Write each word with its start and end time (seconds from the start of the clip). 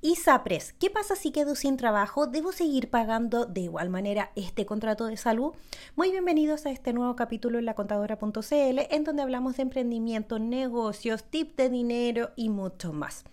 ISAPRES, 0.00 0.74
¿qué 0.78 0.90
pasa 0.90 1.16
si 1.16 1.32
quedo 1.32 1.56
sin 1.56 1.76
trabajo? 1.76 2.28
¿Debo 2.28 2.52
seguir 2.52 2.88
pagando 2.88 3.46
de 3.46 3.62
igual 3.62 3.90
manera 3.90 4.30
este 4.36 4.64
contrato 4.64 5.06
de 5.06 5.16
salud? 5.16 5.54
Muy 5.96 6.12
bienvenidos 6.12 6.66
a 6.66 6.70
este 6.70 6.92
nuevo 6.92 7.16
capítulo 7.16 7.58
en 7.58 7.64
lacontadora.cl 7.64 8.52
en 8.52 9.02
donde 9.02 9.22
hablamos 9.22 9.56
de 9.56 9.62
emprendimiento, 9.62 10.38
negocios, 10.38 11.24
tips 11.24 11.56
de 11.56 11.68
dinero 11.68 12.30
y 12.36 12.48
mucho 12.48 12.92
más. 12.92 13.24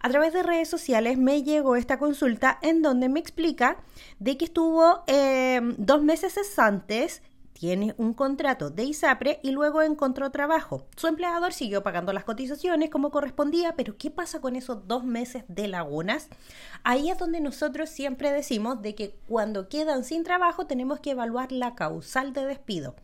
A 0.00 0.08
través 0.08 0.32
de 0.32 0.42
redes 0.42 0.70
sociales 0.70 1.18
me 1.18 1.42
llegó 1.42 1.76
esta 1.76 1.98
consulta 1.98 2.58
en 2.62 2.80
donde 2.80 3.10
me 3.10 3.20
explica 3.20 3.76
de 4.18 4.38
que 4.38 4.46
estuvo 4.46 5.02
eh, 5.08 5.60
dos 5.76 6.02
meses 6.02 6.32
cesantes 6.32 7.20
tiene 7.58 7.94
un 7.96 8.12
contrato 8.12 8.68
de 8.68 8.84
ISAPRE 8.84 9.40
y 9.42 9.50
luego 9.50 9.80
encontró 9.80 10.30
trabajo. 10.30 10.84
Su 10.94 11.06
empleador 11.06 11.54
siguió 11.54 11.82
pagando 11.82 12.12
las 12.12 12.24
cotizaciones 12.24 12.90
como 12.90 13.10
correspondía, 13.10 13.74
pero 13.76 13.96
¿qué 13.96 14.10
pasa 14.10 14.42
con 14.42 14.56
esos 14.56 14.86
dos 14.86 15.04
meses 15.04 15.44
de 15.48 15.66
lagunas? 15.66 16.28
Ahí 16.84 17.08
es 17.08 17.16
donde 17.16 17.40
nosotros 17.40 17.88
siempre 17.88 18.30
decimos 18.30 18.82
de 18.82 18.94
que 18.94 19.14
cuando 19.26 19.70
quedan 19.70 20.04
sin 20.04 20.22
trabajo 20.22 20.66
tenemos 20.66 21.00
que 21.00 21.12
evaluar 21.12 21.50
la 21.50 21.74
causal 21.74 22.34
de 22.34 22.44
despido. 22.44 22.94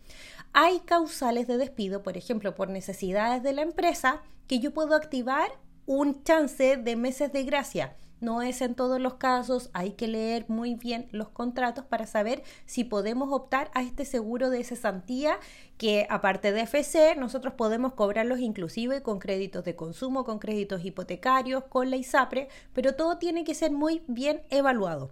Hay 0.53 0.81
causales 0.81 1.47
de 1.47 1.57
despido, 1.57 2.03
por 2.03 2.19
ejemplo, 2.19 2.55
por 2.55 2.69
necesidades 2.69 3.43
de 3.43 3.55
la 3.55 3.63
empresa, 3.63 4.21
que 4.49 4.59
yo 4.59 4.75
puedo 4.75 4.95
activar 4.95 5.51
un 5.87 6.25
chance 6.25 6.77
de 6.77 6.97
meses 6.97 7.33
de 7.33 7.45
gracia 7.45 7.97
no 8.23 8.43
es 8.43 8.63
en 8.63 8.75
todos 8.75 9.01
los 9.01 9.15
casos, 9.15 9.71
hay 9.73 9.93
que 9.93 10.09
leer 10.09 10.47
muy 10.49 10.75
bien 10.75 11.09
los 11.11 11.29
contratos 11.29 11.85
para 11.85 12.07
saber 12.07 12.43
si 12.65 12.85
podemos 12.85 13.33
optar 13.33 13.71
a 13.75 13.83
este 13.83 14.05
seguro 14.05 14.49
de 14.49 14.65
cesantía 14.65 15.39
que 15.77 16.07
aparte 16.09 16.53
de 16.53 16.63
FC 16.63 17.17
nosotros 17.17 17.55
podemos 17.55 17.95
cobrarlos 17.95 18.39
inclusive 18.39 19.03
con 19.03 19.19
créditos 19.19 19.65
de 19.65 19.77
consumo, 19.77 20.25
con 20.25 20.39
créditos 20.39 20.85
hipotecarios, 20.85 21.65
con 21.65 21.91
la 21.91 21.97
ISAPRE, 21.97 22.49
pero 22.73 22.95
todo 22.95 23.19
tiene 23.19 23.45
que 23.45 23.55
ser 23.55 23.73
muy 23.73 24.03
bien 24.07 24.43
evaluado. 24.51 25.11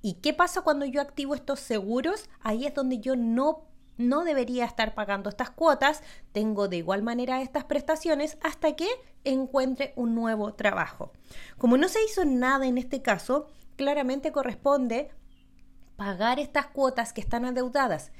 ¿Y 0.00 0.14
qué 0.14 0.32
pasa 0.32 0.62
cuando 0.62 0.84
yo 0.84 1.00
activo 1.00 1.34
estos 1.34 1.60
seguros? 1.60 2.28
Ahí 2.40 2.66
es 2.66 2.74
donde 2.74 2.98
yo 2.98 3.14
no 3.14 3.71
no 3.98 4.24
debería 4.24 4.64
estar 4.64 4.94
pagando 4.94 5.30
estas 5.30 5.50
cuotas, 5.50 6.02
tengo 6.32 6.68
de 6.68 6.78
igual 6.78 7.02
manera 7.02 7.42
estas 7.42 7.64
prestaciones 7.64 8.38
hasta 8.42 8.74
que 8.74 8.88
encuentre 9.24 9.92
un 9.96 10.14
nuevo 10.14 10.54
trabajo. 10.54 11.12
Como 11.58 11.76
no 11.76 11.88
se 11.88 12.04
hizo 12.04 12.24
nada 12.24 12.66
en 12.66 12.78
este 12.78 13.02
caso, 13.02 13.46
claramente 13.76 14.32
corresponde 14.32 15.10
pagar 15.96 16.38
estas 16.38 16.66
cuotas 16.66 17.12
que 17.12 17.20
están 17.20 17.44
adeudadas. 17.44 18.12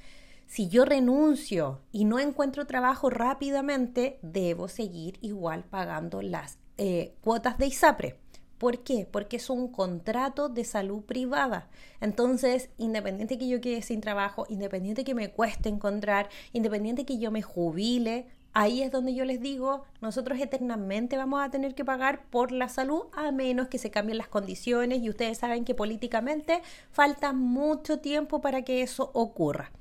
Si 0.46 0.68
yo 0.68 0.84
renuncio 0.84 1.80
y 1.92 2.04
no 2.04 2.18
encuentro 2.18 2.66
trabajo 2.66 3.10
rápidamente, 3.10 4.18
debo 4.22 4.68
seguir 4.68 5.18
igual 5.22 5.64
pagando 5.64 6.20
las 6.20 6.58
eh, 6.76 7.14
cuotas 7.22 7.58
de 7.58 7.66
ISAPRE. 7.66 8.21
¿Por 8.62 8.84
qué? 8.84 9.08
Porque 9.10 9.38
es 9.38 9.50
un 9.50 9.66
contrato 9.66 10.48
de 10.48 10.62
salud 10.62 11.02
privada. 11.02 11.68
Entonces, 12.00 12.70
independiente 12.78 13.36
que 13.36 13.48
yo 13.48 13.60
quede 13.60 13.82
sin 13.82 14.00
trabajo, 14.00 14.46
independiente 14.48 15.02
que 15.02 15.16
me 15.16 15.32
cueste 15.32 15.68
encontrar, 15.68 16.28
independiente 16.52 17.04
que 17.04 17.18
yo 17.18 17.32
me 17.32 17.42
jubile, 17.42 18.28
ahí 18.52 18.82
es 18.82 18.92
donde 18.92 19.14
yo 19.14 19.24
les 19.24 19.40
digo, 19.40 19.82
nosotros 20.00 20.38
eternamente 20.38 21.16
vamos 21.16 21.42
a 21.42 21.50
tener 21.50 21.74
que 21.74 21.84
pagar 21.84 22.26
por 22.30 22.52
la 22.52 22.68
salud 22.68 23.06
a 23.14 23.32
menos 23.32 23.66
que 23.66 23.78
se 23.78 23.90
cambien 23.90 24.16
las 24.16 24.28
condiciones 24.28 25.02
y 25.02 25.10
ustedes 25.10 25.38
saben 25.38 25.64
que 25.64 25.74
políticamente 25.74 26.62
falta 26.92 27.32
mucho 27.32 27.98
tiempo 27.98 28.40
para 28.40 28.62
que 28.62 28.82
eso 28.82 29.10
ocurra. 29.12 29.72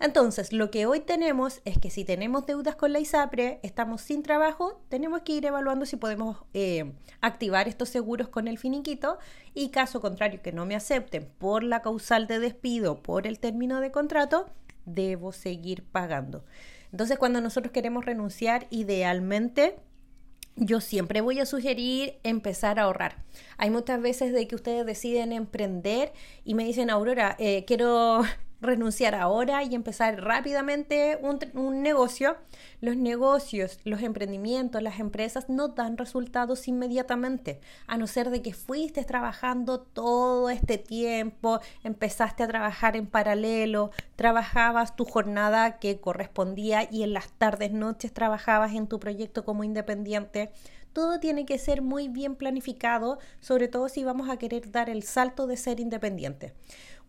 Entonces, 0.00 0.52
lo 0.52 0.70
que 0.70 0.86
hoy 0.86 1.00
tenemos 1.00 1.60
es 1.64 1.78
que 1.78 1.90
si 1.90 2.04
tenemos 2.04 2.46
deudas 2.46 2.76
con 2.76 2.92
la 2.92 3.00
ISAPRE, 3.00 3.58
estamos 3.62 4.00
sin 4.00 4.22
trabajo, 4.22 4.80
tenemos 4.88 5.22
que 5.22 5.32
ir 5.32 5.44
evaluando 5.44 5.86
si 5.86 5.96
podemos 5.96 6.38
eh, 6.54 6.92
activar 7.20 7.66
estos 7.66 7.88
seguros 7.88 8.28
con 8.28 8.46
el 8.46 8.58
finiquito 8.58 9.18
y 9.54 9.70
caso 9.70 10.00
contrario 10.00 10.40
que 10.40 10.52
no 10.52 10.66
me 10.66 10.76
acepten 10.76 11.28
por 11.38 11.64
la 11.64 11.82
causal 11.82 12.28
de 12.28 12.38
despido, 12.38 13.02
por 13.02 13.26
el 13.26 13.40
término 13.40 13.80
de 13.80 13.90
contrato, 13.90 14.46
debo 14.84 15.32
seguir 15.32 15.82
pagando. 15.82 16.44
Entonces, 16.92 17.18
cuando 17.18 17.40
nosotros 17.40 17.72
queremos 17.72 18.04
renunciar, 18.04 18.66
idealmente 18.70 19.76
yo 20.54 20.80
siempre 20.80 21.20
voy 21.20 21.38
a 21.40 21.46
sugerir 21.46 22.18
empezar 22.22 22.78
a 22.78 22.84
ahorrar. 22.84 23.24
Hay 23.58 23.70
muchas 23.70 24.00
veces 24.00 24.32
de 24.32 24.48
que 24.48 24.54
ustedes 24.54 24.84
deciden 24.86 25.32
emprender 25.32 26.12
y 26.44 26.54
me 26.54 26.64
dicen, 26.64 26.90
Aurora, 26.90 27.36
eh, 27.38 27.64
quiero 27.64 28.22
renunciar 28.60 29.14
ahora 29.14 29.62
y 29.62 29.74
empezar 29.74 30.20
rápidamente 30.20 31.18
un, 31.22 31.82
negocio, 31.82 32.36
los 32.80 32.96
negocios, 32.96 33.78
los 33.84 34.02
emprendimientos, 34.02 34.82
las 34.82 34.98
empresas 34.98 35.48
no 35.48 35.68
dan 35.68 35.96
resultados 35.96 36.66
inmediatamente, 36.68 37.60
a 37.86 37.96
no 37.96 38.06
ser 38.06 38.30
de 38.30 38.42
que 38.42 38.52
fuiste 38.52 39.04
trabajando 39.04 39.80
todo 39.80 40.50
este 40.50 40.78
tiempo, 40.78 41.60
empezaste 41.84 42.42
a 42.42 42.48
trabajar 42.48 42.96
en 42.96 43.06
paralelo, 43.06 43.90
trabajabas 44.16 44.96
tu 44.96 45.04
jornada 45.04 45.78
que 45.78 46.00
correspondía 46.00 46.88
y 46.90 47.02
en 47.02 47.12
las 47.12 47.30
tardes, 47.32 47.72
noches 47.72 48.12
trabajabas 48.12 48.74
en 48.74 48.88
tu 48.88 48.98
proyecto 48.98 49.44
como 49.44 49.64
independiente. 49.64 50.50
Todo 50.92 51.20
tiene 51.20 51.46
que 51.46 51.58
ser 51.58 51.82
muy 51.82 52.08
bien 52.08 52.34
planificado, 52.34 53.18
sobre 53.40 53.68
todo 53.68 53.88
si 53.88 54.02
vamos 54.02 54.28
a 54.30 54.36
querer 54.36 54.72
dar 54.72 54.90
el 54.90 55.02
salto 55.04 55.46
de 55.46 55.56
ser 55.56 55.78
independiente. 55.80 56.54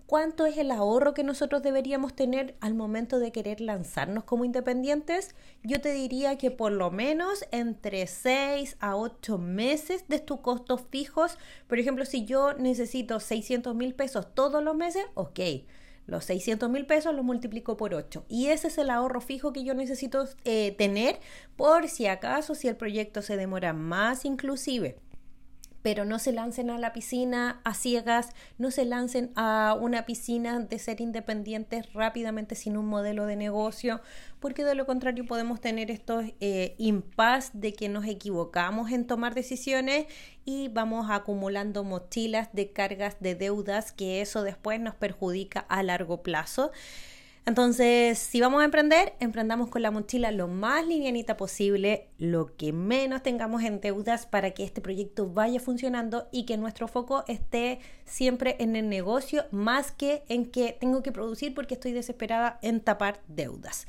¿Cuánto 0.09 0.47
es 0.47 0.57
el 0.57 0.71
ahorro 0.71 1.13
que 1.13 1.21
nosotros 1.23 1.61
deberíamos 1.61 2.15
tener 2.15 2.55
al 2.61 2.73
momento 2.73 3.19
de 3.19 3.31
querer 3.31 3.61
lanzarnos 3.61 4.23
como 4.23 4.43
independientes? 4.43 5.35
Yo 5.61 5.81
te 5.81 5.93
diría 5.93 6.35
que 6.35 6.49
por 6.49 6.71
lo 6.71 6.89
menos 6.89 7.45
entre 7.51 8.07
6 8.07 8.77
a 8.79 8.95
8 8.95 9.37
meses 9.37 10.05
de 10.07 10.17
tus 10.17 10.39
costos 10.39 10.81
fijos. 10.89 11.37
Por 11.67 11.77
ejemplo, 11.77 12.05
si 12.05 12.25
yo 12.25 12.53
necesito 12.53 13.19
600 13.19 13.75
mil 13.75 13.93
pesos 13.93 14.33
todos 14.33 14.63
los 14.63 14.75
meses, 14.75 15.05
ok. 15.13 15.41
Los 16.07 16.25
600 16.25 16.71
mil 16.71 16.87
pesos 16.87 17.13
los 17.13 17.23
multiplico 17.23 17.77
por 17.77 17.93
8. 17.93 18.25
Y 18.27 18.47
ese 18.47 18.69
es 18.69 18.79
el 18.79 18.89
ahorro 18.89 19.21
fijo 19.21 19.53
que 19.53 19.63
yo 19.63 19.75
necesito 19.75 20.27
eh, 20.43 20.71
tener 20.75 21.19
por 21.55 21.87
si 21.87 22.07
acaso, 22.07 22.55
si 22.55 22.67
el 22.67 22.77
proyecto 22.77 23.21
se 23.21 23.37
demora 23.37 23.73
más 23.73 24.25
inclusive 24.25 24.97
pero 25.81 26.05
no 26.05 26.19
se 26.19 26.31
lancen 26.31 26.69
a 26.69 26.77
la 26.77 26.93
piscina 26.93 27.61
a 27.63 27.73
ciegas, 27.73 28.29
no 28.57 28.71
se 28.71 28.85
lancen 28.85 29.31
a 29.35 29.77
una 29.79 30.05
piscina 30.05 30.59
de 30.59 30.79
ser 30.79 31.01
independientes 31.01 31.91
rápidamente 31.93 32.55
sin 32.55 32.77
un 32.77 32.85
modelo 32.85 33.25
de 33.25 33.35
negocio, 33.35 34.01
porque 34.39 34.63
de 34.63 34.75
lo 34.75 34.85
contrario 34.85 35.25
podemos 35.25 35.61
tener 35.61 35.91
estos 35.91 36.25
eh, 36.39 36.75
impas 36.77 37.51
de 37.53 37.73
que 37.73 37.89
nos 37.89 38.05
equivocamos 38.05 38.91
en 38.91 39.05
tomar 39.05 39.35
decisiones 39.35 40.07
y 40.45 40.67
vamos 40.69 41.09
acumulando 41.09 41.83
mochilas 41.83 42.49
de 42.53 42.71
cargas 42.71 43.17
de 43.19 43.35
deudas 43.35 43.91
que 43.91 44.21
eso 44.21 44.43
después 44.43 44.79
nos 44.79 44.95
perjudica 44.95 45.59
a 45.59 45.83
largo 45.83 46.23
plazo. 46.23 46.71
Entonces, 47.45 48.19
si 48.19 48.41
vamos 48.41 48.61
a 48.61 48.65
emprender, 48.65 49.13
emprendamos 49.19 49.69
con 49.69 49.81
la 49.81 49.91
mochila 49.91 50.31
lo 50.31 50.47
más 50.47 50.85
livianita 50.85 51.35
posible, 51.35 52.09
lo 52.17 52.55
que 52.55 52.73
menos 52.73 53.23
tengamos 53.23 53.63
en 53.63 53.81
deudas 53.81 54.25
para 54.27 54.51
que 54.51 54.63
este 54.63 54.81
proyecto 54.81 55.29
vaya 55.29 55.59
funcionando 55.59 56.27
y 56.31 56.45
que 56.45 56.57
nuestro 56.57 56.87
foco 56.87 57.23
esté 57.27 57.79
siempre 58.05 58.55
en 58.59 58.75
el 58.75 58.89
negocio 58.89 59.45
más 59.51 59.91
que 59.91 60.23
en 60.29 60.45
que 60.45 60.77
tengo 60.79 61.01
que 61.01 61.11
producir 61.11 61.55
porque 61.55 61.73
estoy 61.73 61.91
desesperada 61.91 62.59
en 62.61 62.81
tapar 62.81 63.21
deudas. 63.27 63.87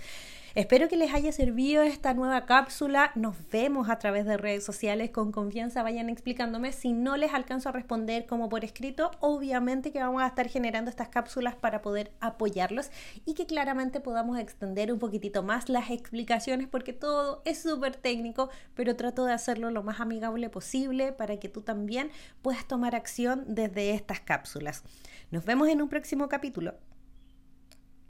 Espero 0.57 0.89
que 0.89 0.97
les 0.97 1.15
haya 1.15 1.31
servido 1.31 1.85
esta 1.85 2.13
nueva 2.13 2.45
cápsula. 2.45 3.13
Nos 3.15 3.37
vemos 3.53 3.89
a 3.89 4.01
través 4.01 4.27
de 4.27 4.37
redes 4.37 4.65
sociales. 4.65 5.11
Con 5.11 5.31
confianza 5.31 5.85
vayan 5.85 6.11
explicándome. 6.11 6.73
Si 6.73 6.93
no 6.93 7.17
les 7.17 7.33
alcanzo 7.33 7.69
a 7.69 7.73
responder 7.73 8.27
como 8.27 8.49
por 8.49 8.65
escrito, 8.65 9.13
obviamente 9.21 9.93
que 9.93 10.01
vamos 10.01 10.23
a 10.23 10.27
estar 10.27 10.49
generando 10.49 10.91
estas 10.91 11.09
cápsulas 11.09 11.55
para 11.55 11.83
poder 11.83 12.11
apoyarlos 12.19 12.91
y 13.25 13.35
que 13.35 13.47
claramente 13.47 14.01
podamos 14.01 14.41
extender 14.41 14.93
un 14.93 14.99
poquitito 14.99 15.45
más 15.45 15.69
las 15.69 15.89
explicaciones 15.89 16.67
porque 16.67 16.93
todo 16.93 17.43
es 17.45 17.63
súper 17.63 17.95
técnico, 17.95 18.51
pero 18.75 18.97
trato 18.97 19.25
de 19.27 19.33
hacerlo 19.33 19.71
lo 19.71 19.85
más 19.85 20.01
amigable 20.01 20.51
posible 20.51 21.13
para 21.13 21.37
que 21.37 21.49
tú 21.49 21.61
también 21.61 22.11
puedas 22.43 22.67
tomar 22.67 22.97
acción 22.97 23.45
desde 23.47 23.91
estas 23.95 24.19
cápsulas. 24.19 24.83
Nos 25.31 25.45
vemos 25.45 25.69
en 25.69 25.81
un 25.81 25.89
próximo 25.89 26.29
capítulo. 26.29 26.75